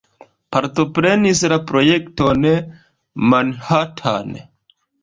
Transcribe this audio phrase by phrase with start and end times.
[0.55, 2.49] Partoprenis la projekton
[3.35, 4.39] Manhattan.